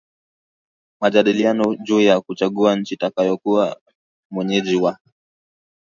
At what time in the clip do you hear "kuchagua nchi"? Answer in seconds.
2.21-2.93